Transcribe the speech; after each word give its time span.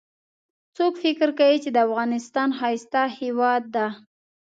څوک 0.75 0.93
فکر 1.03 1.29
کوي 1.39 1.57
چې 1.63 1.69
افغانستان 1.85 2.49
ښایسته 2.59 3.01
هیواد 3.19 3.63
ده 3.75 3.87